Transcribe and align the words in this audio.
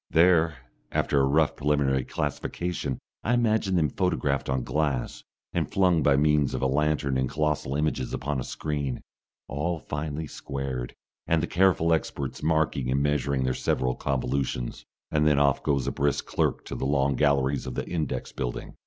There, 0.09 0.55
after 0.91 1.19
a 1.19 1.25
rough 1.27 1.55
preliminary 1.55 2.03
classification, 2.03 2.97
I 3.23 3.35
imagine 3.35 3.75
them 3.75 3.89
photographed 3.91 4.49
on 4.49 4.63
glass, 4.63 5.23
and 5.53 5.71
flung 5.71 6.01
by 6.01 6.15
means 6.17 6.55
of 6.55 6.63
a 6.63 6.65
lantern 6.65 7.19
in 7.19 7.27
colossal 7.27 7.75
images 7.75 8.11
upon 8.11 8.39
a 8.39 8.43
screen, 8.43 9.01
all 9.47 9.77
finely 9.77 10.25
squared, 10.25 10.95
and 11.27 11.43
the 11.43 11.45
careful 11.45 11.93
experts 11.93 12.41
marking 12.41 12.89
and 12.89 13.03
measuring 13.03 13.43
their 13.43 13.53
several 13.53 13.93
convolutions. 13.95 14.83
And 15.11 15.27
then 15.27 15.37
off 15.37 15.61
goes 15.61 15.85
a 15.85 15.91
brisk 15.91 16.25
clerk 16.25 16.65
to 16.65 16.73
the 16.75 16.87
long 16.87 17.15
galleries 17.15 17.67
of 17.67 17.75
the 17.75 17.87
index 17.87 18.31
building. 18.31 18.77